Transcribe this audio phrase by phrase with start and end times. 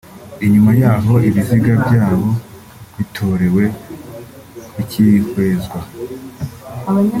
[0.45, 2.29] Inyuma yaho ibiziga vyabo
[2.95, 3.63] bitorewe
[4.75, 5.79] bikihwezwa